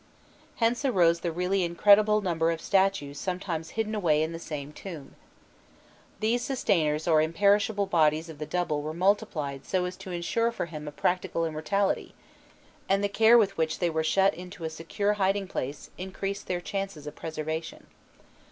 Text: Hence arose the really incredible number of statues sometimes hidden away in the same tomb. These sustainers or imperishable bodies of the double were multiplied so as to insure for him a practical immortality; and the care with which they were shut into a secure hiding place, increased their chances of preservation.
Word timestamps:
Hence 0.55 0.83
arose 0.83 1.19
the 1.19 1.31
really 1.31 1.63
incredible 1.63 2.21
number 2.21 2.49
of 2.49 2.59
statues 2.59 3.19
sometimes 3.19 3.69
hidden 3.77 3.93
away 3.93 4.23
in 4.23 4.31
the 4.31 4.39
same 4.39 4.73
tomb. 4.73 5.13
These 6.21 6.41
sustainers 6.41 7.07
or 7.07 7.21
imperishable 7.21 7.85
bodies 7.85 8.27
of 8.27 8.39
the 8.39 8.47
double 8.47 8.81
were 8.81 8.95
multiplied 8.95 9.63
so 9.63 9.85
as 9.85 9.95
to 9.97 10.09
insure 10.09 10.51
for 10.51 10.65
him 10.65 10.87
a 10.87 10.91
practical 10.91 11.45
immortality; 11.45 12.15
and 12.89 13.03
the 13.03 13.09
care 13.09 13.37
with 13.37 13.55
which 13.57 13.77
they 13.77 13.91
were 13.91 14.03
shut 14.03 14.33
into 14.33 14.63
a 14.63 14.71
secure 14.71 15.13
hiding 15.13 15.47
place, 15.47 15.91
increased 15.99 16.47
their 16.47 16.61
chances 16.61 17.05
of 17.05 17.15
preservation. 17.15 17.85